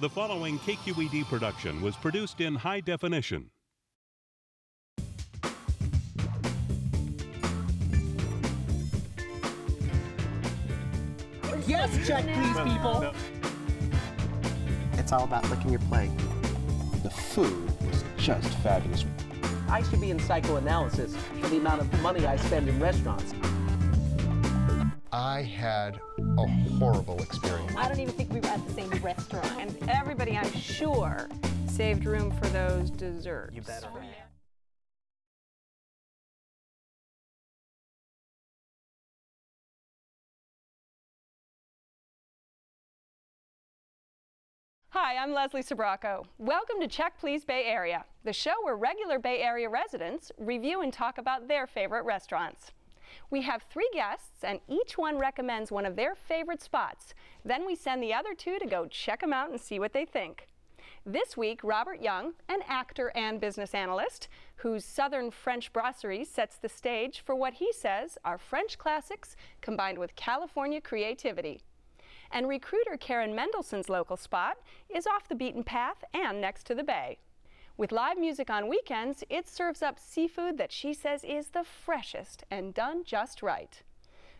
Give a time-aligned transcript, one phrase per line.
[0.00, 3.50] The following KQED production was produced in high definition.
[11.66, 13.12] Yes, check please, people.
[14.92, 16.12] It's all about licking your plate.
[17.02, 19.04] The food was just fabulous.
[19.68, 23.34] I should be in psychoanalysis for the amount of money I spend in restaurants.
[25.12, 26.46] I had a
[26.78, 27.72] horrible experience.
[27.76, 29.50] I don't even think we were at the same restaurant.
[29.58, 31.30] And everybody, I'm sure,
[31.66, 33.56] saved room for those desserts.
[33.56, 33.88] You better.
[44.90, 46.26] Hi, I'm Leslie Sbrocco.
[46.36, 50.92] Welcome to Check Please Bay Area, the show where regular Bay Area residents review and
[50.92, 52.72] talk about their favorite restaurants.
[53.30, 57.14] We have three guests, and each one recommends one of their favorite spots.
[57.44, 60.04] Then we send the other two to go check them out and see what they
[60.04, 60.46] think.
[61.06, 66.68] This week, Robert Young, an actor and business analyst, whose Southern French brasserie sets the
[66.68, 71.62] stage for what he says are French classics combined with California creativity.
[72.30, 74.58] And recruiter Karen Mendelssohn's local spot
[74.94, 77.18] is off the beaten path and next to the bay.
[77.78, 82.42] With live music on weekends, it serves up seafood that she says is the freshest
[82.50, 83.80] and done just right.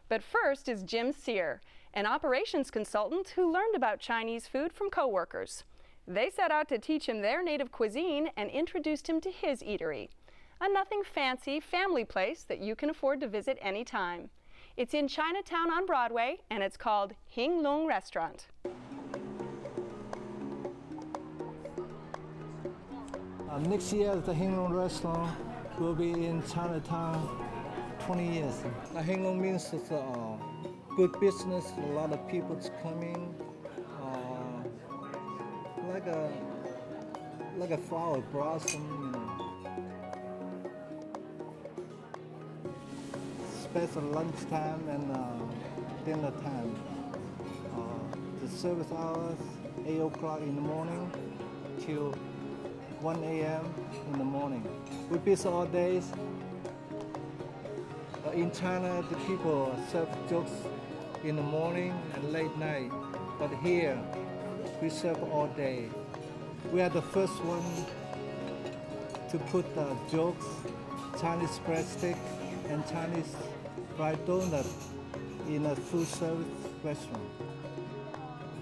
[0.09, 1.61] But first is Jim Sear,
[1.95, 5.63] an operations consultant who learned about Chinese food from coworkers.
[6.05, 10.09] They set out to teach him their native cuisine and introduced him to his eatery,
[10.61, 14.31] a nothing fancy family place that you can afford to visit anytime.
[14.77, 18.49] It's in Chinatown on Broadway and it's called Hing Lung Restaurant.
[23.59, 25.37] Uh, next year, the Hing Lung restaurant
[25.81, 27.29] will be in Chinatown
[28.07, 28.63] 20 years.
[28.95, 30.37] Uh, Hinglong means it's uh,
[30.97, 33.35] good business, a lot of people's coming,
[34.01, 34.63] uh,
[35.93, 36.31] like a
[37.57, 39.27] like a flower blossom, you know.
[43.65, 45.33] Special lunchtime and uh,
[46.05, 46.77] dinner time.
[47.75, 47.81] Uh,
[48.41, 49.39] the service hours,
[49.85, 51.11] 8 o'clock in the morning
[51.81, 52.15] till
[53.01, 53.75] 1 a.m.
[54.13, 54.67] in the morning.
[55.09, 56.11] We busy all days.
[58.35, 60.51] In China, the people serve jokes
[61.23, 62.91] in the morning and late night,
[63.39, 63.97] but here
[64.83, 65.89] we serve all day.
[66.73, 67.63] We are the first one
[69.31, 70.47] to put the jokes,
[71.21, 72.19] Chinese breadstick,
[72.69, 73.37] and Chinese
[73.97, 74.67] fried donut
[75.49, 76.47] in a food service
[76.83, 77.23] restaurant.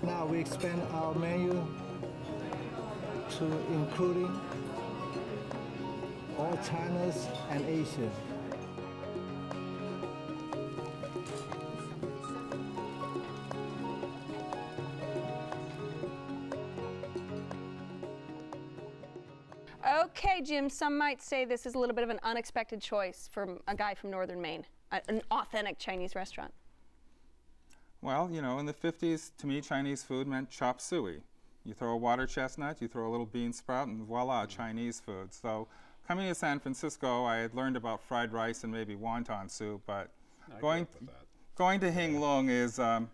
[0.02, 1.66] Now we expand our menu
[3.38, 4.40] to including
[6.38, 8.10] all China's and Asia.
[19.86, 23.60] Okay, Jim, some might say this is a little bit of an unexpected choice from
[23.68, 26.52] a guy from northern Maine, a- an authentic Chinese restaurant.
[28.00, 31.22] Well, you know, in the 50s, to me, Chinese food meant chop suey.
[31.66, 35.34] You throw a water chestnut, you throw a little bean sprout, and voila, Chinese food.
[35.34, 35.66] So,
[36.06, 40.10] coming to San Francisco, I had learned about fried rice and maybe wonton soup, but
[40.60, 40.86] going
[41.56, 43.10] going to Hing Lung is, um,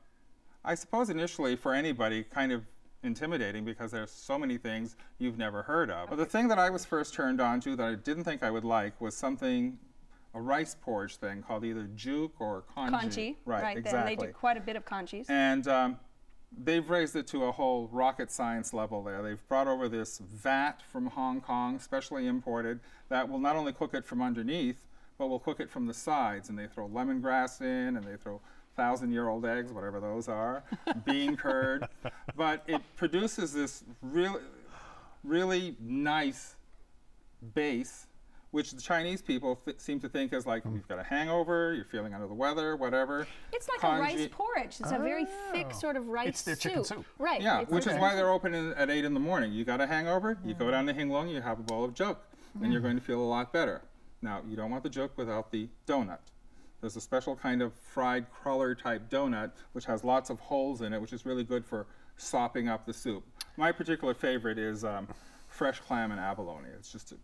[0.64, 2.64] I suppose, initially for anybody, kind of
[3.02, 6.10] intimidating because there's so many things you've never heard of.
[6.10, 8.50] But the thing that I was first turned on to that I didn't think I
[8.50, 9.78] would like was something.
[10.34, 12.90] A rice porridge thing called either juk or congee.
[12.90, 13.74] Congee, right?
[13.74, 14.16] Then exactly.
[14.16, 15.26] they do quite a bit of congees.
[15.28, 15.98] And um,
[16.56, 19.22] they've raised it to a whole rocket science level there.
[19.22, 23.94] They've brought over this vat from Hong Kong, specially imported, that will not only cook
[23.94, 24.82] it from underneath,
[25.18, 26.48] but will cook it from the sides.
[26.48, 28.40] And they throw lemongrass in, and they throw
[28.76, 30.64] thousand year old eggs, whatever those are,
[31.04, 31.86] bean curd.
[32.36, 34.40] But it produces this really,
[35.24, 36.56] really nice
[37.54, 38.06] base
[38.52, 40.74] which the Chinese people th- seem to think is like hmm.
[40.74, 43.26] you've got a hangover, you're feeling under the weather, whatever.
[43.52, 44.76] It's like Congee- a rice porridge.
[44.78, 45.52] It's a very oh.
[45.52, 47.04] thick sort of rice It's their chicken soup.
[47.18, 47.40] Right.
[47.40, 49.52] Yeah, it's which their is why they're open in, at 8 in the morning.
[49.52, 50.70] You got a hangover, you go hmm.
[50.70, 52.24] down to Hing Lung, you have a bowl of joke,
[52.62, 52.86] and you're hmm.
[52.86, 53.82] going to feel a lot better.
[54.20, 56.18] Now, you don't want the joke without the donut.
[56.80, 60.92] There's a special kind of fried cruller type donut, which has lots of holes in
[60.92, 61.86] it, which is really good for
[62.16, 63.24] sopping up the soup.
[63.56, 65.08] My particular favorite is um,
[65.48, 66.68] fresh clam and abalone.
[66.76, 67.16] It's just a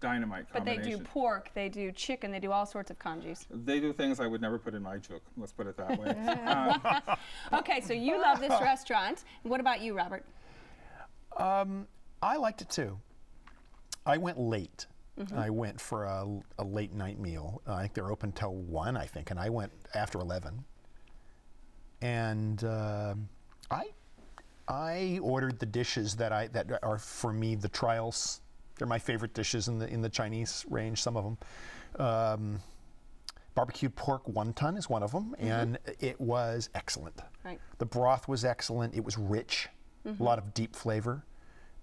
[0.00, 3.46] dynamite But they do pork, they do chicken, they do all sorts of congees.
[3.50, 5.22] They do things I would never put in my joke.
[5.36, 6.16] Let's put it that way.
[6.50, 7.16] Uh,
[7.58, 9.24] Okay, so you love this restaurant.
[9.42, 10.24] What about you, Robert?
[11.36, 11.86] Um,
[12.22, 12.98] I liked it too.
[14.06, 14.86] I went late.
[15.36, 16.26] I went for a,
[16.58, 17.60] a late night meal.
[17.66, 20.64] I think they're open till one, I think, and I went after eleven.
[22.00, 23.28] And um
[23.70, 23.84] I,
[24.66, 28.40] I ordered the dishes that I that are for me the trials.
[28.80, 31.02] They're my favorite dishes in the in the Chinese range.
[31.02, 31.38] Some of them.
[32.06, 32.60] Um,
[33.54, 37.20] barbecued pork wonton is one of them, and it was excellent.
[37.44, 37.60] Right.
[37.76, 38.94] The broth was excellent.
[38.94, 39.68] It was rich,
[40.06, 41.26] a lot of deep flavor.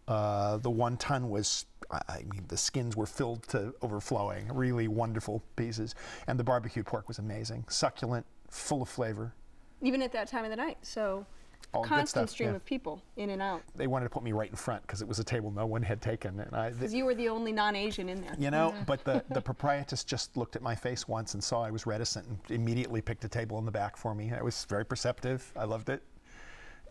[0.07, 4.47] Uh, the wonton was, I, I mean, the skins were filled to overflowing.
[4.51, 5.93] Really wonderful pieces,
[6.25, 9.35] and the barbecued pork was amazing, succulent, full of flavor.
[9.83, 10.79] Even at that time of the night.
[10.81, 11.27] So
[11.73, 12.55] All good constant stuff, stream yeah.
[12.55, 13.61] of people in and out.
[13.75, 15.83] They wanted to put me right in front because it was a table no one
[15.83, 16.69] had taken, and I.
[16.69, 18.35] Because you were the only non-Asian in there.
[18.39, 21.71] You know, but the, the proprietress just looked at my face once and saw I
[21.71, 24.31] was reticent and immediately picked a table in the back for me.
[24.31, 25.51] It was very perceptive.
[25.57, 26.03] I loved it.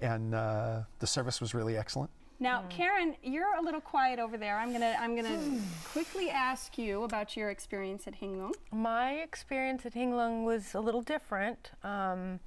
[0.02, 2.10] And uh, the service was really excellent.
[2.38, 4.58] Now, Karen, you're a little quiet over there.
[4.58, 8.54] I'm gonna I'm gonna quickly ask you about your experience at Hing Lung.
[8.70, 11.70] My experience at Hing Lung was a little different.
[11.82, 12.40] Um,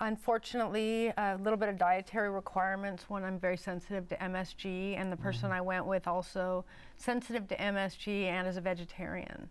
[0.00, 5.16] unfortunately, a little bit of dietary requirements when I'm very sensitive to MSG, and the
[5.16, 6.64] person I went with also
[6.96, 9.48] sensitive to MSG and is a vegetarian.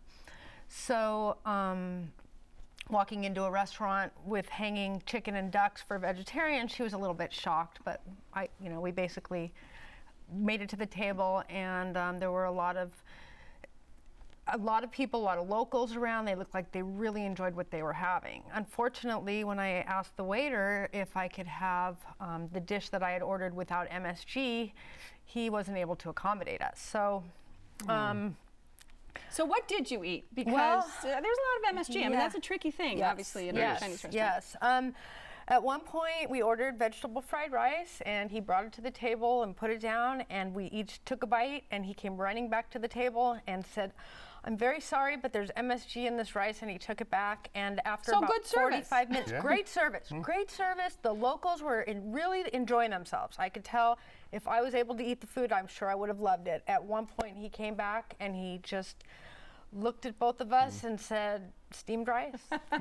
[0.67, 2.11] So, um,
[2.89, 7.13] walking into a restaurant with hanging chicken and ducks for vegetarians, she was a little
[7.13, 8.01] bit shocked, but
[8.33, 9.53] I, you know, we basically
[10.33, 12.91] made it to the table, and um, there were a lot of
[14.47, 16.25] a lot of people, a lot of locals around.
[16.25, 18.43] They looked like they really enjoyed what they were having.
[18.53, 23.11] Unfortunately, when I asked the waiter if I could have um, the dish that I
[23.11, 24.71] had ordered without MSG,
[25.25, 26.79] he wasn't able to accommodate us.
[26.79, 27.23] So.
[27.87, 28.35] Um,
[29.29, 30.25] So what did you eat?
[30.33, 32.05] Because Well, uh, there's a lot of MSG.
[32.05, 34.13] I mean, that's a tricky thing, Yes, obviously, in yes, a Chinese restaurant.
[34.13, 34.55] Yes.
[34.61, 34.93] Um,
[35.47, 39.43] at one point, we ordered vegetable fried rice, and he brought it to the table
[39.43, 42.69] and put it down, and we each took a bite, and he came running back
[42.71, 43.91] to the table and said,
[44.43, 47.49] "I'm very sorry, but there's MSG in this rice," and he took it back.
[47.53, 48.87] And after So about good service.
[48.87, 50.21] 45 minutes, great service, hmm.
[50.21, 50.97] great service.
[51.01, 53.37] The locals were in really enjoying themselves.
[53.39, 53.99] I could tell
[54.31, 56.63] if I was able to eat the food, I'm sure I would have loved it.
[56.67, 59.03] At one point, he came back and he just
[59.73, 62.41] looked at both of us and said, "Steamed rice."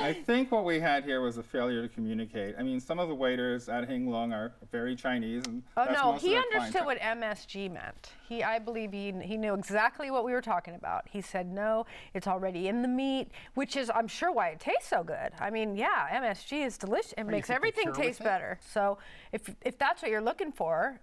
[0.00, 2.56] I think what we had here was a failure to communicate.
[2.58, 6.12] I mean, some of the waiters at Hing Lung are very Chinese, and Oh no,
[6.14, 8.10] he understood what MSG meant.
[8.28, 11.08] He, I believe he, he knew exactly what we were talking about.
[11.08, 14.88] He said, "No, it's already in the meat," which is, I'm sure, why it tastes
[14.88, 15.32] so good.
[15.38, 17.14] I mean, yeah, MSG is delicious.
[17.16, 18.58] It makes everything taste better.
[18.72, 18.98] So,
[19.32, 21.00] if if that's what you're looking for,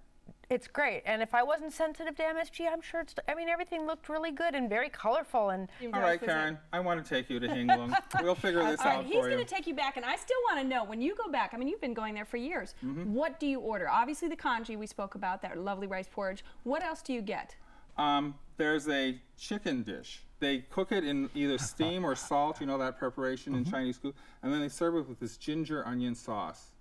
[0.51, 1.01] it's great.
[1.05, 3.15] And if I wasn't sensitive to MSG, I'm sure it's.
[3.27, 5.69] I mean, everything looked really good and very colorful and.
[5.93, 7.95] All right, Karen, I want to take you to Hing Lung.
[8.21, 8.85] we'll figure this out.
[8.85, 10.83] All right, out he's going to take you back, and I still want to know
[10.83, 11.51] when you go back.
[11.53, 12.75] I mean, you've been going there for years.
[12.85, 13.13] Mm-hmm.
[13.13, 13.89] What do you order?
[13.89, 16.43] Obviously, the congee we spoke about, that lovely rice porridge.
[16.63, 17.55] What else do you get?
[17.97, 20.21] Um, there's a chicken dish.
[20.41, 23.65] They cook it in either steam or salt, you know that preparation Mm-hmm.
[23.65, 26.71] in Chinese food, and then they serve it with this ginger onion sauce,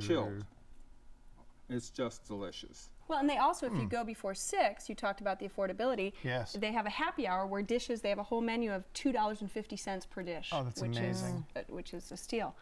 [0.00, 0.44] chilled.
[1.68, 2.88] It's just delicious.
[3.10, 6.12] Well, and they also, if you go before six, you talked about the affordability.
[6.22, 6.28] Hmm.
[6.28, 6.52] Yes.
[6.52, 8.02] They have a happy hour where dishes.
[8.02, 10.50] They have a whole menu of two dollars and fifty cents per dish.
[10.52, 11.44] Oh, that's which amazing.
[11.56, 12.54] Is, uh, which is a steal.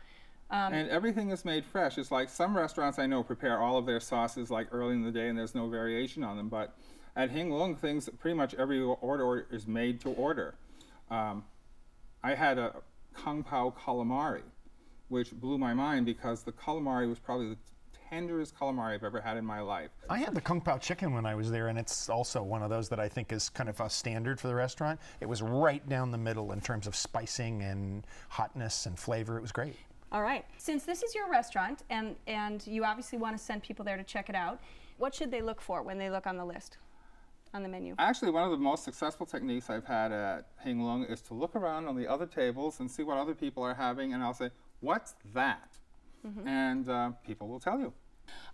[0.51, 1.99] Um, and everything is made fresh.
[1.99, 5.11] It's like some restaurants I know prepare all of their sauces like early in the
[5.11, 6.49] day, and there's no variation on them.
[6.49, 6.75] But
[7.15, 10.55] at Hing Lung, things pretty much every order is made to order.
[11.11, 11.45] Um,
[12.25, 12.77] I had a
[13.13, 14.41] kung pao calamari,
[15.09, 17.59] which blew my mind because the calamari was probably the
[18.09, 19.91] tenderest calamari I've ever had in my life.
[20.09, 22.71] I had the Kung Pao chicken when I was there, and it's also one of
[22.71, 25.01] those that I think is kind of a standard for the restaurant.
[25.21, 29.37] It was right down the middle in terms of spicing and hotness and flavor.
[29.37, 29.77] It was great.
[30.13, 30.45] all right.
[30.57, 34.05] Since this is your restaurant, and and you obviously want to send people there to
[34.05, 34.61] check it out,
[34.97, 36.79] what should they look for when they look on the list,
[37.55, 37.95] on the menu?
[37.99, 41.55] Actually, one of the most successful techniques I've had at Hing Lung is to look
[41.55, 44.51] around on the other tables and see what other people are having, and I'll say,
[44.81, 45.78] "What's that?"
[46.47, 47.93] And uh, people will tell you.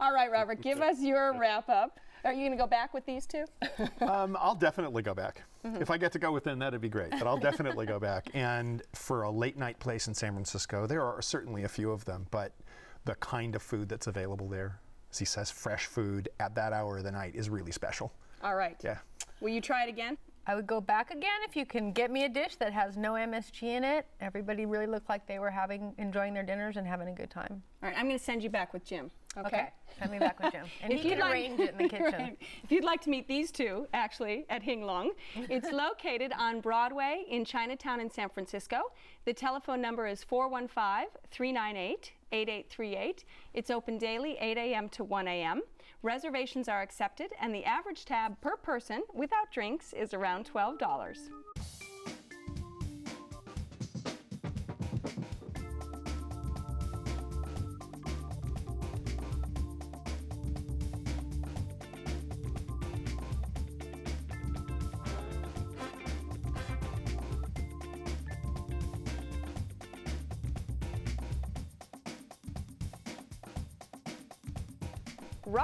[0.00, 1.99] All right, Robert, give us your wrap up.
[2.25, 3.44] Are you going to go back with these two?
[4.00, 5.42] Um, I'll definitely go back.
[5.64, 7.11] If I get to go with them, that'd be great.
[7.11, 8.28] But I'll definitely go back.
[8.35, 12.04] And for a late night place in San Francisco, there are certainly a few of
[12.04, 12.52] them, but
[13.04, 14.80] the kind of food that's available there,
[15.11, 18.12] as he says, fresh food at that hour of the night is really special.
[18.42, 18.76] All right.
[18.85, 18.99] Yeah.
[19.40, 20.16] Will you try it again?
[20.46, 23.12] I would go back again if you can get me a dish that has no
[23.14, 24.06] MSG in it.
[24.20, 27.62] Everybody really looked like they were having enjoying their dinners and having a good time.
[27.82, 29.10] All right, I'm going to send you back with Jim.
[29.36, 29.68] Okay.
[29.98, 30.66] Send me back with Jim.
[30.82, 32.04] And If he you'd can like- arrange it in the kitchen.
[32.12, 32.38] Right.
[32.62, 37.24] If you'd like to meet these two, actually, at Hing Lung, it's located on Broadway
[37.28, 38.82] in Chinatown in San Francisco.
[39.24, 43.24] The telephone number is 415 398 8838.
[43.54, 44.88] It's open daily, 8 a.m.
[44.90, 45.62] to 1 a.m.
[46.04, 51.30] Reservations are accepted, and the average tab per person without drinks is around $12.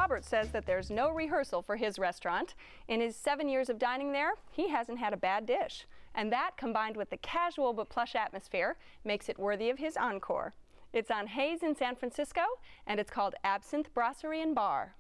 [0.01, 2.55] Robert says that there's no rehearsal for his restaurant.
[2.89, 5.87] In his seven years of dining there, he hasn't had a bad dish.
[6.15, 10.55] And that, combined with the casual but plush atmosphere, makes it worthy of his encore.
[10.95, 12.41] It's on Hayes in San Francisco,
[12.87, 14.95] and it's called Absinthe Brasserie and Bar.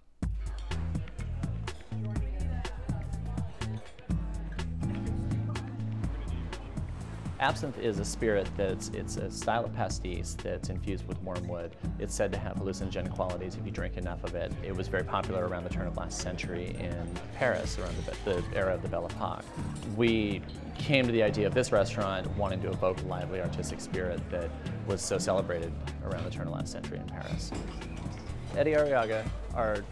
[7.40, 11.74] Absinthe is a spirit that's it's a style of pastis that's infused with wormwood.
[11.98, 14.52] It's said to have hallucinogenic qualities if you drink enough of it.
[14.62, 18.44] It was very popular around the turn of last century in Paris, around the, the
[18.54, 19.44] era of the Belle Epoque.
[19.96, 20.42] We
[20.76, 24.50] came to the idea of this restaurant wanting to evoke a lively artistic spirit that
[24.86, 25.72] was so celebrated
[26.04, 27.50] around the turn of last century in Paris.
[28.54, 29.82] Eddie Arriaga, our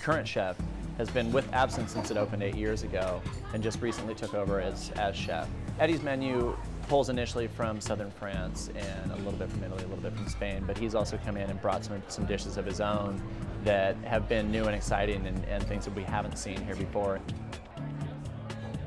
[0.00, 0.56] current chef,
[0.96, 3.20] has been with Absinthe since it opened eight years ago
[3.52, 5.48] and just recently took over as, as chef.
[5.78, 6.54] Eddie's menu
[6.90, 10.28] pulls initially from southern France and a little bit from Italy, a little bit from
[10.28, 13.22] Spain, but he's also come in and brought some, some dishes of his own
[13.62, 17.20] that have been new and exciting and, and things that we haven't seen here before.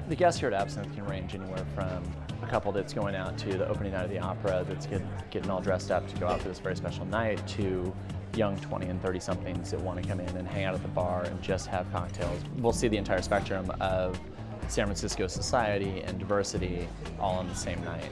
[0.10, 2.03] The guests here at Absinthe can range anywhere from
[2.41, 5.50] a couple that's going out to the opening night of the opera that's get, getting
[5.50, 7.95] all dressed up to go out for this very special night to
[8.36, 10.89] young 20 and 30 somethings that want to come in and hang out at the
[10.89, 12.41] bar and just have cocktails.
[12.57, 14.19] We'll see the entire spectrum of
[14.73, 16.87] San Francisco society and diversity
[17.19, 18.11] all on the same night.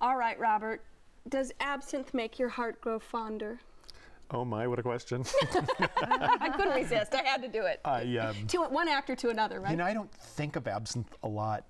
[0.00, 0.84] All right, Robert.
[1.28, 3.58] Does absinthe make your heart grow fonder?
[4.30, 5.24] Oh my, what a question.
[6.02, 7.12] I couldn't resist.
[7.14, 7.80] I had to do it.
[7.84, 9.72] I, um, to one actor to another, right?
[9.72, 11.64] You know, I don't think of absinthe a lot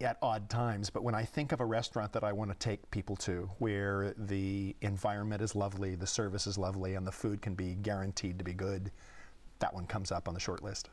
[0.00, 2.90] at odd times, but when I think of a restaurant that I want to take
[2.90, 7.54] people to, where the environment is lovely, the service is lovely, and the food can
[7.54, 8.90] be guaranteed to be good,
[9.62, 10.90] that one comes up on the short list.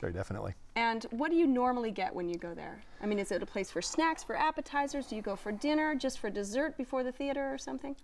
[0.00, 0.54] Very definitely.
[0.76, 2.82] And what do you normally get when you go there?
[3.02, 5.06] I mean, is it a place for snacks, for appetizers?
[5.06, 7.94] Do you go for dinner, just for dessert before the theater or something?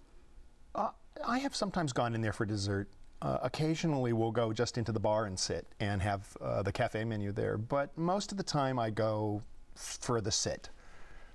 [0.74, 0.90] Uh,
[1.26, 2.88] I have sometimes gone in there for dessert.
[3.22, 7.02] Uh, occasionally, we'll go just into the bar and sit and have uh, the cafe
[7.04, 7.56] menu there.
[7.56, 9.42] But most of the time, I go
[9.74, 10.68] for the sit,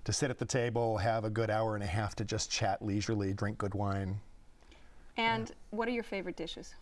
[0.05, 2.83] to sit at the table, have a good hour and a half to just chat
[2.83, 4.19] leisurely, drink good wine.
[5.17, 5.55] And yeah.
[5.71, 6.75] what are your favorite dishes?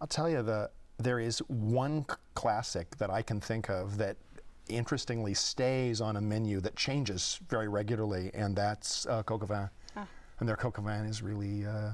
[0.00, 4.16] I'll tell you the there is one classic that I can think of that
[4.68, 9.70] interestingly stays on a menu that changes very regularly, and that's uh, coq au vin.
[9.96, 10.06] Ah.
[10.40, 11.90] And their coq au vin is really uh,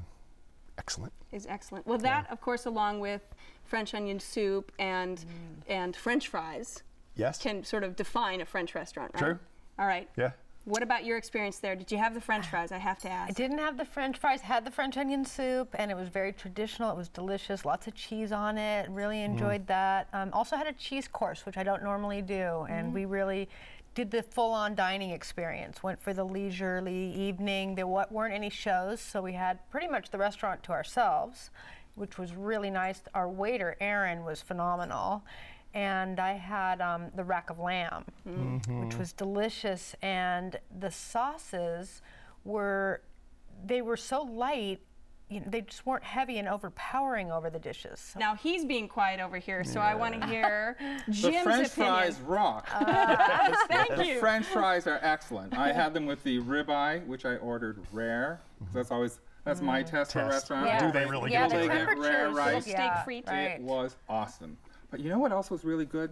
[0.79, 1.13] excellent.
[1.33, 1.87] Is excellent.
[1.87, 2.33] Well, that, yeah.
[2.33, 3.23] of course, along with
[3.65, 5.25] French onion soup and mm.
[5.69, 6.83] and French fries,
[7.15, 9.13] yes, can sort of define a French restaurant.
[9.15, 9.21] Right?
[9.21, 9.39] True.
[9.79, 10.09] All right.
[10.17, 10.33] Yeah.
[10.65, 11.75] What about your experience there?
[11.75, 12.71] Did you have the French fries?
[12.71, 13.31] I have to ask.
[13.31, 14.43] I didn't have the French fries.
[14.43, 16.91] Had the French onion soup, and it was very traditional.
[16.91, 17.65] It was delicious.
[17.65, 18.89] Lots of cheese on it.
[18.91, 19.25] Really mm.
[19.25, 19.69] enjoyed mm.
[19.69, 20.09] that.
[20.13, 22.95] Um, also had a cheese course, which I don't normally do, and mm.
[22.95, 23.49] we really
[23.95, 25.83] did the full-on dining experience.
[25.83, 27.75] Went for the leisurely evening.
[27.75, 31.51] There weren't any shows, so we had pretty much the restaurant to ourselves,
[31.95, 33.01] which was really nice.
[33.15, 35.25] Our waiter Aaron was phenomenal
[35.75, 38.85] and I had um, the rack of lamb, mm-hmm.
[38.85, 39.95] which was delicious.
[40.03, 42.03] And the sauces
[42.45, 43.03] were,
[43.65, 44.81] they were so light.
[45.29, 48.01] You know, they just weren't heavy and overpowering over the dishes.
[48.01, 48.19] So.
[48.19, 49.87] Now he's being quiet over here, so yeah.
[49.87, 50.77] I want to hear
[51.11, 51.93] Jim's The French opinion.
[51.93, 52.69] fries rock.
[52.75, 54.19] Uh, thank the you.
[54.19, 55.57] French fries are excellent.
[55.57, 58.41] I had them with the ribeye, which I ordered rare.
[58.75, 59.67] That's always that's mm.
[59.67, 60.67] my test, test, for a restaurant.
[60.67, 60.87] Yeah.
[60.87, 62.61] Do they really yeah, get the it rare right?
[62.61, 63.23] Steak yeah, free.
[63.27, 63.53] Right.
[63.53, 64.57] It was awesome.
[64.91, 66.11] But you know what else was really good?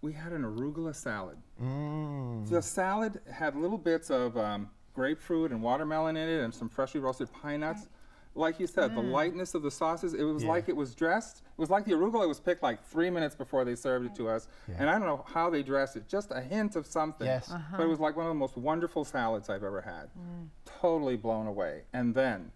[0.00, 1.38] We had an arugula salad.
[1.62, 2.48] Mm.
[2.48, 7.00] The salad had little bits of um, grapefruit and watermelon in it and some freshly
[7.00, 7.88] roasted pine nuts.
[8.34, 8.94] Like you said, mm.
[8.94, 10.50] the lightness of the sauces, it was yeah.
[10.50, 11.38] like it was dressed.
[11.38, 14.28] It was like the arugula was picked like three minutes before they served it to
[14.28, 14.46] us.
[14.68, 14.76] Yeah.
[14.78, 17.26] And I don't know how they dressed it, just a hint of something.
[17.26, 17.50] Yes.
[17.50, 17.76] Uh-huh.
[17.78, 20.10] But it was like one of the most wonderful salads I've ever had.
[20.16, 20.48] Mm.
[20.80, 21.82] Totally blown away.
[21.92, 22.52] And then,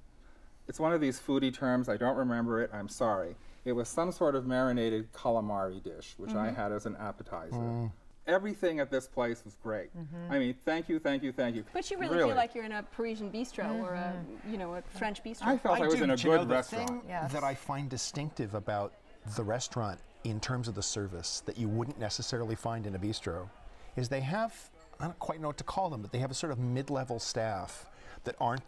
[0.69, 3.35] it's one of these foodie terms, I don't remember it, I'm sorry.
[3.64, 6.38] It was some sort of marinated calamari dish, which mm-hmm.
[6.38, 7.57] I had as an appetizer.
[7.57, 7.92] Mm.
[8.26, 9.97] Everything at this place was great.
[9.97, 10.33] Mm-hmm.
[10.33, 11.64] I mean, thank you, thank you, thank you.
[11.73, 12.28] But you really, really.
[12.31, 13.85] feel like you're in a Parisian bistro mm-hmm.
[13.85, 14.52] or a, mm-hmm.
[14.52, 15.47] you know, a French bistro.
[15.47, 16.04] I felt I, I was do.
[16.04, 16.87] in a do good you know, restaurant.
[16.87, 17.33] The thing yes.
[17.33, 18.95] that I find distinctive about
[19.37, 23.49] the restaurant in terms of the service that you wouldn't necessarily find in a bistro
[23.97, 24.54] is they have,
[25.00, 27.19] I don't quite know what to call them, but they have a sort of mid-level
[27.19, 27.87] staff
[28.25, 28.62] that aren't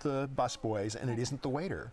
[0.00, 1.92] the busboys and it isn't the waiter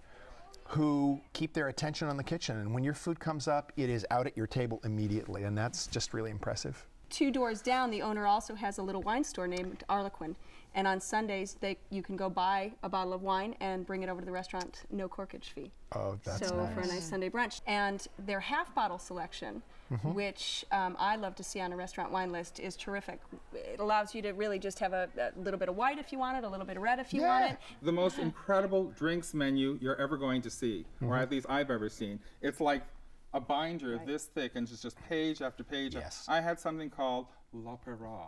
[0.69, 2.57] who keep their attention on the kitchen.
[2.57, 5.43] And when your food comes up, it is out at your table immediately.
[5.43, 6.85] And that's just really impressive.
[7.09, 10.35] Two doors down, the owner also has a little wine store named Arlequin.
[10.75, 14.09] And on Sundays, they you can go buy a bottle of wine and bring it
[14.09, 15.71] over to the restaurant, no corkage fee.
[15.95, 16.73] Oh, that's so nice.
[16.75, 17.61] for a nice Sunday brunch.
[17.65, 20.13] And their half bottle selection, Mhm.
[20.13, 23.19] which um, I love to see on a restaurant wine list, is terrific.
[23.51, 26.19] It allows you to really just have a, a little bit of white if you
[26.19, 27.57] want it, a little bit of red if you want it.
[27.81, 31.21] The most incredible drinks menu you're ever going to see, or Mhm.
[31.23, 32.19] at least I've ever seen.
[32.43, 32.83] It's like
[33.33, 35.95] a binder this thick and just, just page after page.
[35.95, 36.25] Yes.
[36.27, 38.27] I had something called L'Opera.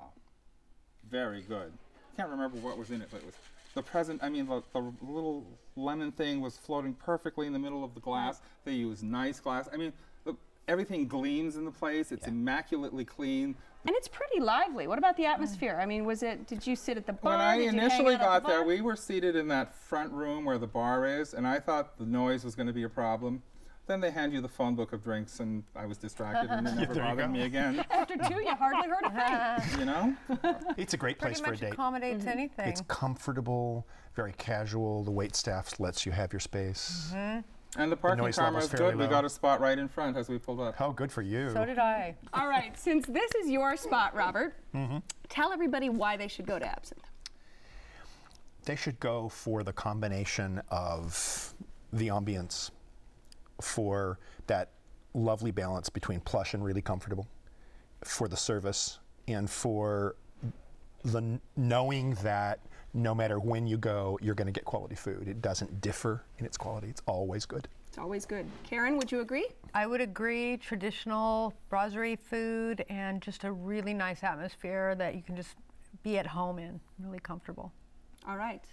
[1.10, 1.74] Very good.
[2.18, 3.36] Can't remember what was in it, but it was
[3.74, 4.22] the present.
[4.24, 8.02] I mean, the, the little lemon thing was floating perfectly in the middle of the
[8.02, 8.38] glass.
[8.38, 8.46] Mm-hmm.
[8.66, 9.70] They used nice glass.
[9.74, 9.94] I mean,
[10.26, 10.36] the,
[10.68, 12.12] everything gleams in the place.
[12.12, 13.56] It's immaculately clean.
[13.86, 14.88] And it's pretty lively.
[14.88, 15.78] What about the atmosphere?
[15.80, 15.84] Mm.
[15.84, 16.46] I mean, was it?
[16.46, 17.34] Did you sit at the bar?
[17.34, 20.60] When I Did initially got the there, we were seated in that front room where
[20.60, 23.42] the bar is, and I thought the noise was going to be a problem.
[23.88, 26.74] Then they hand you the phone book of drinks, and I was distracted, and they
[26.76, 27.32] never there you bothered go.
[27.32, 27.84] me again.
[27.92, 29.80] After two, you hardly heard a thing.
[29.80, 30.16] You know?
[30.78, 31.74] It's a great place Pretty for a much date.
[31.74, 32.70] accommodates anything.
[32.70, 35.04] It's comfortable, very casual.
[35.04, 37.12] The wait staff lets you have your space.
[37.14, 37.44] Mhm.
[37.78, 38.98] And the parking noise camera level's is fairly good.
[39.00, 39.10] We low.
[39.10, 40.80] got a spot right in front as we pulled up.
[40.82, 41.50] Oh, good for you.
[41.52, 42.16] So did I.
[42.34, 44.98] All right, since this is your spot, Robert, hmm
[45.30, 47.06] tell everybody why they should go to Absinthe.
[48.66, 51.54] They should go for the combination of
[51.94, 52.70] the ambience,
[53.62, 54.70] for that
[55.14, 57.28] lovely balance between plush and really comfortable,
[58.04, 60.16] for the service, and for
[61.04, 62.60] the n- knowing that
[62.94, 65.28] no matter when you go, you're going to get quality food.
[65.28, 66.88] It doesn't differ in its quality.
[66.90, 67.68] It's always good.
[67.88, 68.46] It's always good.
[68.64, 69.48] Karen, would you agree?
[69.74, 70.58] I would agree.
[70.58, 75.56] Traditional brasserie food and just a really nice atmosphere that you can just
[76.04, 77.72] be at home in, really comfortable.
[78.28, 78.64] All right.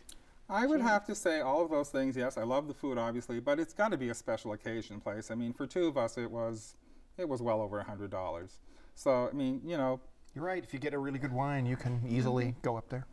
[0.50, 2.16] I would have to say all of those things.
[2.16, 5.30] Yes, I love the food, obviously, but it's got to be a special occasion place.
[5.30, 6.76] I mean, for two of us, it was,
[7.18, 8.58] it was well over a hundred dollars.
[8.94, 10.00] So I mean, you know,
[10.34, 10.62] You're right.
[10.62, 12.60] If you get a really good wine, you can easily mm-hmm.
[12.62, 13.06] go up there.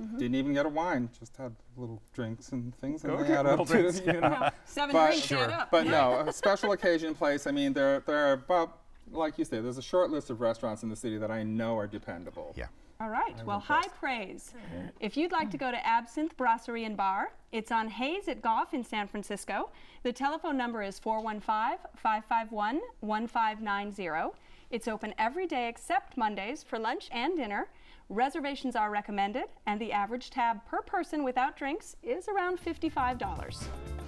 [0.00, 0.18] Mm-hmm.
[0.18, 3.46] didn't even get a wine, just had little drinks and things, and Okay, they add
[3.46, 4.20] little up to drinks, you know.
[4.20, 5.70] No, seven but, drinks add up.
[5.72, 7.48] But no, a special occasion place.
[7.48, 8.78] I mean, there there are about
[9.10, 11.76] like you said, there's a short list of restaurants in the city that I know
[11.76, 12.54] are dependable.
[12.56, 12.66] Yeah.
[13.00, 13.36] All right.
[13.46, 14.54] Well, high praise.
[14.98, 18.74] If you'd like to go to Absinthe Brasserie and Bar, it's on Hayes at Gough
[18.74, 19.70] in San Francisco.
[20.02, 24.36] The telephone number is 415 551 1590.
[24.72, 27.68] It's open every day except Mondays for lunch and dinner.
[28.08, 34.07] Reservations are recommended, and the average tab per person without drinks is around $55.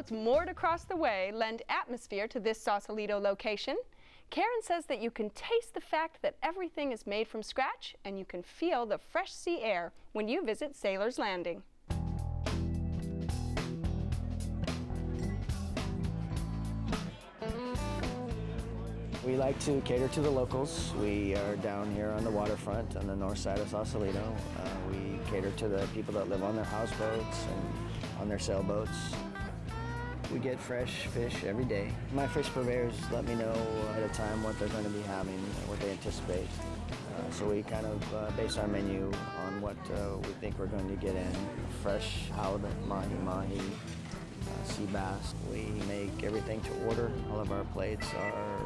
[0.00, 3.76] Sailboats moored across the way lend atmosphere to this Sausalito location.
[4.30, 8.18] Karen says that you can taste the fact that everything is made from scratch and
[8.18, 11.62] you can feel the fresh sea air when you visit Sailor's Landing.
[19.26, 20.94] We like to cater to the locals.
[20.98, 24.34] We are down here on the waterfront on the north side of Sausalito.
[24.56, 29.14] Uh, we cater to the people that live on their houseboats and on their sailboats.
[30.32, 31.90] We get fresh fish every day.
[32.12, 33.52] My fish purveyors let me know
[33.90, 36.46] ahead of time what they're going to be having, what they anticipate.
[36.90, 39.10] Uh, so we kind of uh, base our menu
[39.44, 41.32] on what uh, we think we're going to get in.
[41.82, 45.34] Fresh halibut, mahi mahi, uh, sea bass.
[45.50, 47.10] We make everything to order.
[47.32, 48.60] All of our plates are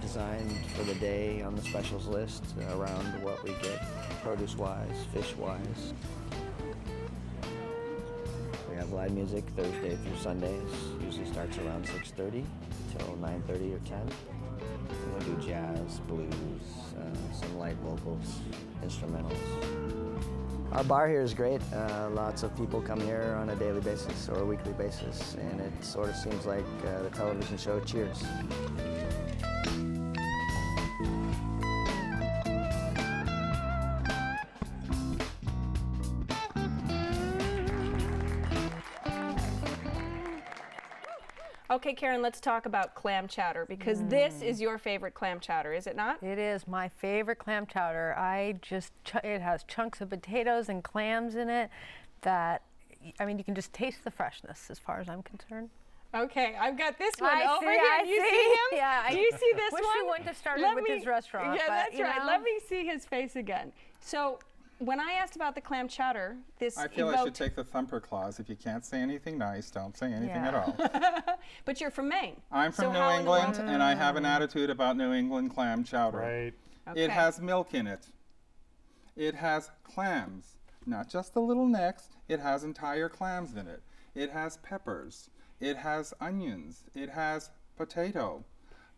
[0.00, 3.80] designed for the day on the specials list around what we get
[4.24, 5.94] produce-wise, fish-wise.
[8.92, 10.70] Live music Thursday through Sundays.
[11.02, 12.44] Usually starts around 6:30
[12.92, 14.06] till 9:30 or 10.
[15.18, 16.28] We do jazz, blues,
[17.00, 18.40] uh, some light vocals,
[18.84, 19.40] instrumentals.
[20.72, 21.62] Our bar here is great.
[21.72, 25.60] Uh, lots of people come here on a daily basis or a weekly basis, and
[25.60, 28.22] it sort of seems like uh, the television show Cheers.
[41.82, 45.88] Okay, Karen, let's talk about clam chowder because this is your favorite clam chowder, is
[45.88, 46.22] it not?
[46.22, 48.14] It is my favorite clam chowder.
[48.16, 51.70] I just, ch- it has chunks of potatoes and clams in it
[52.20, 52.62] that,
[53.18, 55.70] I mean, you can just taste the freshness as far as I'm concerned.
[56.14, 57.80] Okay, I've got this one I over see, here.
[57.80, 58.30] I you see.
[58.30, 58.58] see him?
[58.74, 59.92] Yeah, I Do you see this wish one?
[60.02, 62.18] we wouldn't have started Let with me- his restaurant, Yeah, but, that's right.
[62.18, 62.26] know.
[62.26, 63.72] Let me see his face again.
[64.00, 64.38] So,
[64.84, 67.64] when I asked about the clam chowder, this I feel evoked, I should take the
[67.64, 68.40] thumper clause.
[68.40, 70.48] If you can't say anything nice, don't say anything Yeah.
[70.48, 71.36] at all.
[71.64, 72.40] but you're from Maine.
[72.50, 75.54] I'm from So New how world- England, and I have an attitude about New England
[75.54, 76.18] clam chowder.
[76.18, 76.52] Right.
[76.88, 77.04] Okay.
[77.04, 78.08] It has milk in it.
[79.14, 82.08] It has clams, not just the little necks.
[82.28, 83.82] It has entire clams in it.
[84.14, 85.30] It has peppers.
[85.60, 86.84] It has onions.
[86.94, 88.44] It has potato.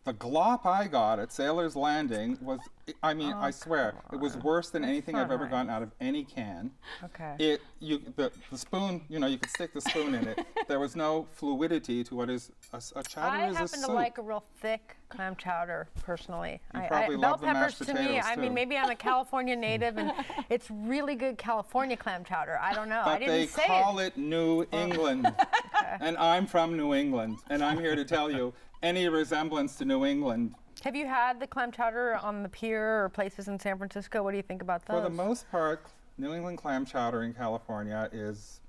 [0.05, 2.59] The glop I got at Sailor's Landing was,
[3.01, 5.89] I mean, oh, I swear, it was worse than anything I've ever gotten out of
[5.99, 6.69] any can.
[7.05, 7.35] Okay.
[7.39, 10.45] It, you, the, the spoon, you know, you could stick the spoon in it.
[10.67, 14.17] There was no fluidity to what is a chowder I is a happen to like
[14.17, 16.59] a real thick clam chowder personally.
[16.73, 18.75] You I, probably I, love bell the mashed peppers to me, potatoes, I mean, maybe
[18.75, 20.11] I'm a California native and
[20.49, 22.57] it's really good California clam chowder.
[22.59, 23.03] I don't know.
[23.05, 24.07] I didn't they say call it.
[24.07, 24.77] it New oh.
[24.77, 25.31] England.
[26.01, 27.39] And I'm from New England.
[27.49, 28.53] And I'm here to tell you
[28.83, 30.53] any resemblance to New England,
[30.83, 34.23] Have you had the clam chowder on the pier or places in San Francisco?
[34.23, 34.97] What do you think about those?
[34.97, 35.85] for the most part,
[36.17, 38.61] New England clam chowder in California is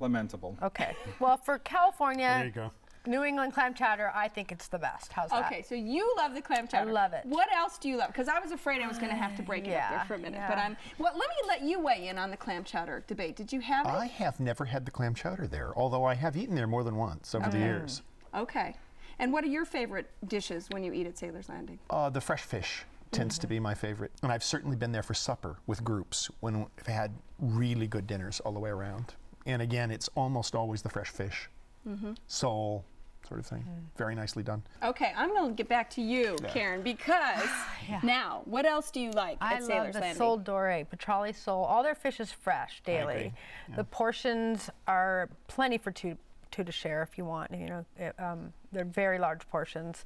[0.00, 0.56] lamentable.
[0.62, 0.94] Okay.
[1.20, 2.70] Well, for California, There you go.
[3.08, 5.12] New England clam chowder, I think it's the best.
[5.12, 5.46] How's that?
[5.46, 6.90] Okay, so you love the clam chowder.
[6.90, 7.22] I love it.
[7.24, 8.08] What else do you love?
[8.08, 10.14] Because I was afraid I was going to have to break it up there for
[10.14, 10.42] a minute.
[10.46, 10.58] But.
[10.58, 10.76] I'm.
[10.98, 13.34] Well, let me let you weigh in on the clam chowder debate.
[13.34, 13.90] Did you have it?
[13.90, 16.96] I have never had the clam chowder there, although I have eaten there more than
[16.96, 18.02] once over the years.
[18.34, 18.76] Okay.
[19.18, 21.78] And what are your favorite dishes when you eat at Sailor's Landing?
[21.90, 24.12] Uh, the fresh fish tends to be my favorite.
[24.22, 28.38] And I've certainly been there for supper with groups when we've had really good dinners
[28.40, 29.14] all the way around.
[29.46, 31.48] And again, it's almost always the fresh fish,
[31.86, 32.16] Mm -hmm.
[32.26, 32.84] sole
[33.28, 33.64] sort of thing.
[33.96, 34.62] Very nicely done.
[34.82, 37.48] Okay, I'm going to get back to you, Karen, because
[38.02, 40.18] now, what else do you like I at love Sailor's the Landing?
[40.18, 41.64] Sole Doré, Petrale Sole.
[41.64, 43.14] All their fish is fresh daily.
[43.14, 43.76] agree.
[43.76, 46.16] The portions are plenty for two
[46.50, 47.50] two to share if you want.
[47.52, 50.04] You know, it, um, they're very large portions.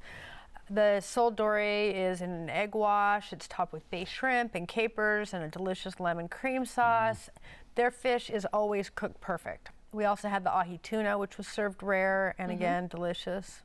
[0.69, 3.33] The Sole Doré is in an egg wash.
[3.33, 7.29] It's topped with bay shrimp and capers and a delicious lemon cream sauce.
[7.75, 9.69] Their fish is always cooked perfect.
[9.93, 12.57] We also had the ahi tuna, which was served rare and mm-hmm.
[12.57, 13.61] again delicious.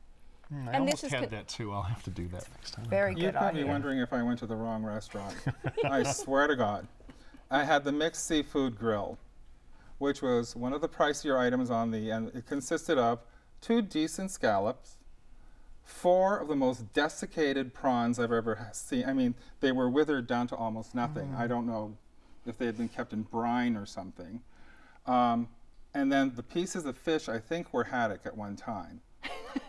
[0.53, 1.73] Mm, I And this almost is had co- that too.
[1.73, 2.85] I'll have to do that next time.
[2.85, 3.21] Very good.
[3.21, 3.69] You'd good probably ahi.
[3.69, 5.35] wondering if I went to the wrong restaurant.
[5.83, 6.87] I swear to God.
[7.51, 9.17] I had the mixed seafood grill,
[9.97, 13.19] which was one of the pricier items on the, and it consisted of
[13.59, 14.97] two decent scallops,
[15.83, 19.05] four of the most desiccated prawns I've ever seen.
[19.05, 21.29] I mean, they were withered down to almost nothing.
[21.29, 21.41] Mm-hmm.
[21.41, 21.97] I don't know
[22.45, 24.41] if they had been kept in brine or something.
[25.07, 25.47] Um,
[25.93, 29.01] and then the pieces of fish, I think, were haddock at one time,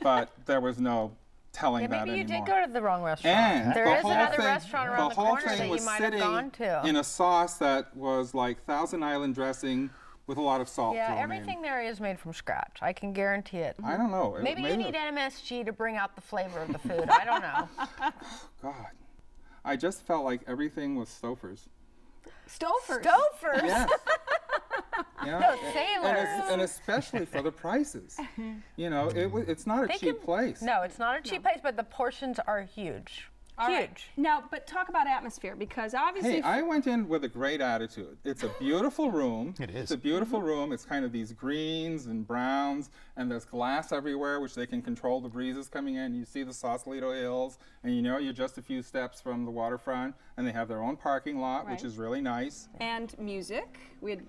[0.02, 1.12] but there was no
[1.52, 2.46] telling Yeah, that maybe you anymore.
[2.46, 3.36] did go to the wrong restaurant.
[3.36, 5.68] And there the is whole another thing, restaurant around the, the whole corner thing that
[5.70, 6.82] was you might have sitting gone to.
[6.86, 9.90] in a sauce that was like Thousand Island dressing
[10.28, 11.24] with a lot of salt yeah, thrown in.
[11.24, 12.78] everything there is made from scratch.
[12.80, 13.74] I can guarantee it.
[13.82, 14.36] I don't know.
[14.36, 17.08] it Maybe may you need MSG to bring out the flavor of the food.
[17.10, 17.68] I don't know.
[18.62, 18.86] God,
[19.64, 21.68] I just felt like everything was Stouffer's.
[22.48, 23.04] Stouffer's.
[23.04, 23.62] Stouffer's.
[23.64, 23.86] Yeah.
[25.24, 25.38] yeah.
[25.40, 26.50] No, and, Sailor's.
[26.52, 28.18] and especially for the prices.
[28.76, 30.62] You know, it, it's not a They cheap can- place.
[30.62, 33.28] No, it's not a cheap place, but the portions are huge.
[33.58, 33.78] All huge.
[33.78, 34.04] right.
[34.16, 36.36] Now, but talk about atmosphere because obviously.
[36.36, 38.16] Hey, I went in with a great attitude.
[38.24, 39.54] It's a beautiful room.
[39.60, 39.76] It is.
[39.82, 40.72] It's a beautiful room.
[40.72, 45.20] It's kind of these greens and browns, and there's glass everywhere, which they can control
[45.20, 46.14] the breezes coming in.
[46.14, 49.50] You see the Sausalito Hills, and you know you're just a few steps from the
[49.50, 52.68] waterfront, and they have their own parking lot, which is really nice.
[52.80, 53.78] and music.
[54.00, 54.22] We had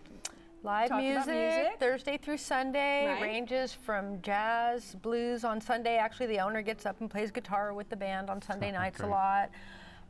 [0.63, 1.79] Live music, music.
[1.79, 3.07] Thursday through Sunday.
[3.07, 3.17] Right.
[3.17, 5.43] It ranges from jazz, blues.
[5.43, 8.71] On Sunday, actually, the owner gets up and plays guitar with the band on Sunday
[8.71, 9.49] nights a lot.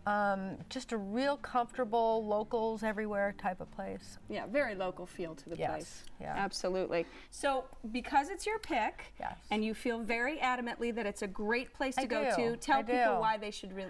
[0.08, 4.18] Um, just a real comfortable, locals everywhere type of place.
[4.30, 6.04] Yeah, very local feel to the Yes, place.
[6.20, 6.34] yeah.
[6.36, 7.06] Absolutely.
[7.30, 9.38] So, because it's your pick, Yes.
[9.52, 12.58] and you feel very adamantly that it's a great place to I go do, to,
[12.58, 13.20] tell I people do.
[13.20, 13.86] why they should re-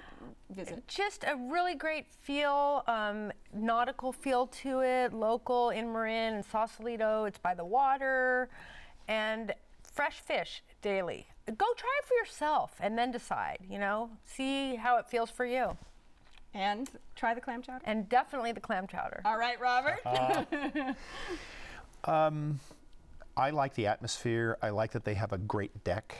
[0.49, 0.85] visit.
[0.89, 7.23] Just a really great feel, um, nautical feel to it, local in Marin and Sausalito.
[7.23, 8.49] It's by the water,
[9.07, 11.27] and fresh fish daily.
[11.57, 15.45] Go try it for yourself and then decide, you know, see how it feels for
[15.45, 15.77] you.
[16.53, 17.83] And try the clam chowder.
[17.85, 19.21] And definitely the clam chowder.
[19.25, 19.99] All right, Robert.
[23.37, 24.57] I like the atmosphere.
[24.61, 26.15] I like that they have a great deck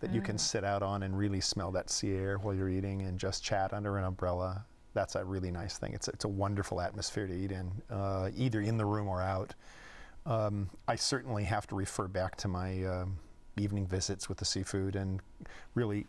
[0.00, 3.02] that you can sit out on and really smell that sea air while you're eating
[3.02, 4.64] and just chat under an umbrella.
[4.94, 5.92] That's a really nice thing.
[5.92, 9.54] It's, it's a wonderful atmosphere to eat in, uh, either in the room or out.
[10.24, 13.18] Um, I certainly have to refer back to my um,
[13.56, 15.20] evening visits with the seafood and
[15.74, 16.06] really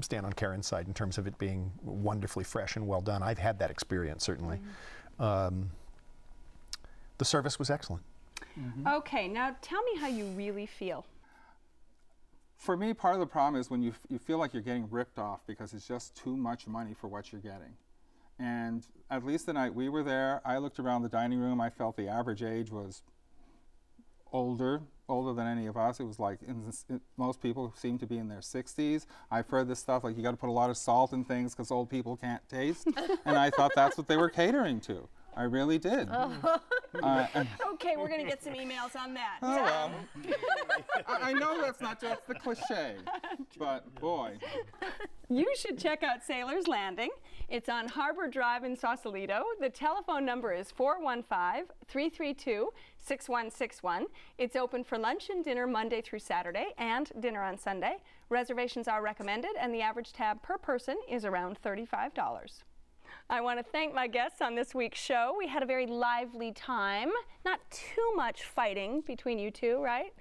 [0.00, 3.22] stand on Karen's side in terms of it being wonderfully fresh and well done.
[3.22, 4.60] I've had that experience, certainly.
[5.18, 5.70] Um,
[7.18, 8.02] the service was excellent.
[8.86, 11.06] okay, now tell me how you really feel.
[12.56, 14.88] For me, part of the problem is when you, f- you feel like you're getting
[14.90, 17.74] ripped off because it's just too much money for what you're getting.
[18.38, 21.60] And at least the night we were there, I looked around the dining room.
[21.60, 23.02] I felt the average age was
[24.36, 25.98] older, older than any of us.
[25.98, 29.06] It was like it, most people seem to be in their 60s.
[29.30, 31.54] I've heard this stuff like you got to put a lot of salt in things
[31.54, 32.86] because old people can't taste,
[33.24, 35.08] and I thought that's what they were catering to.
[35.36, 36.08] I really did.
[36.10, 36.60] Oh.
[37.02, 37.26] Uh,
[37.74, 39.38] okay, we're going to get some emails on that.
[39.42, 39.92] oh well.
[41.06, 42.96] I, I know that's not just the cliche,
[43.58, 44.38] but boy.
[45.28, 47.10] You should check out Sailor's Landing.
[47.50, 49.42] It's on Harbor Drive in Sausalito.
[49.60, 54.06] The telephone number is 415 332 6161.
[54.38, 57.98] It's open for lunch and dinner Monday through Saturday and dinner on Sunday.
[58.30, 62.62] Reservations are recommended, and the average tab per person is around $35.
[63.28, 65.34] I want to thank my guests on this week's show.
[65.36, 67.10] We had a very lively time.
[67.44, 70.14] Not too much fighting between you two, right?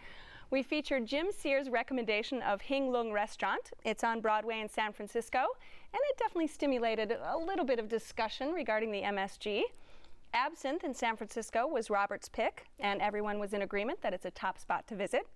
[0.49, 3.69] We featured Jim Sears' recommendation of Hing Lung Restaurant.
[3.83, 8.53] It's on Broadway in San Francisco, and it definitely stimulated a little bit of discussion
[8.53, 9.61] regarding the MSG.
[10.33, 14.31] Absinthe in San Francisco was Robert's pick, and everyone was in agreement that it's a
[14.31, 15.27] top spot to visit.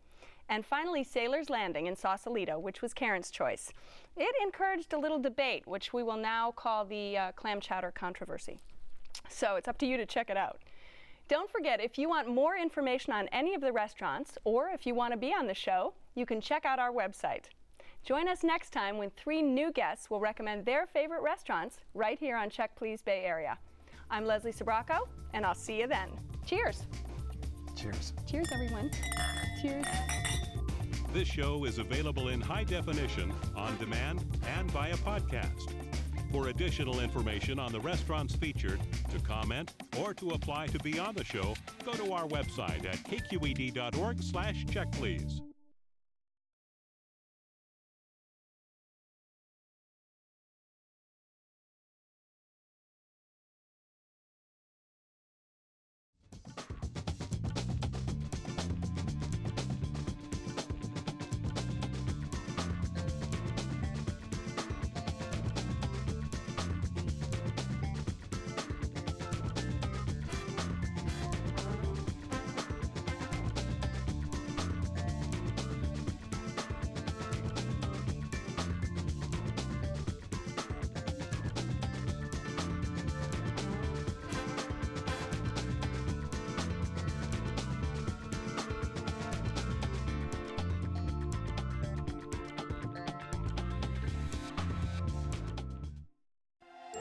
[0.49, 3.71] And finally, Sailor's Landing in Sausalito, which was Karen's choice.
[4.17, 8.59] It encouraged a little debate, which we will now call the uh, clam chowder controversy.
[9.29, 10.59] So it's up to you to check it out.
[11.27, 14.95] Don't forget, if you want more information on any of the restaurants, or if you
[14.95, 17.45] want to be on the show, you can check out our website.
[18.03, 22.35] Join us next time when three new guests will recommend their favorite restaurants right here
[22.35, 23.59] on Check Please Bay Area.
[24.09, 26.09] I'm Leslie Sbrocco, and I'll see you then.
[26.47, 26.87] Cheers.
[27.75, 28.13] Cheers.
[28.25, 28.89] Cheers, everyone.
[29.61, 29.85] Cheers.
[31.11, 34.23] This show is available in high definition, on demand,
[34.57, 35.73] and via podcast.
[36.31, 41.15] For additional information on the restaurants featured, to comment, or to apply to be on
[41.15, 45.41] the show, go to our website at kqed.org slash checkplease.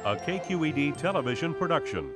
[0.08, 2.14] A KQED television production.